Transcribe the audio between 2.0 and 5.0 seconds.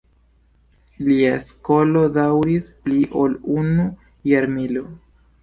daŭris pli ol unu jarmilo.